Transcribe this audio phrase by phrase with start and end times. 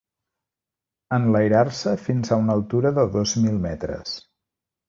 [1.17, 4.19] Enlairar-se fins a una altura de dos mil metres.